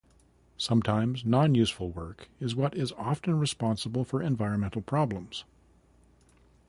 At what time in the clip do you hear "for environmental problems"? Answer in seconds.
4.03-5.43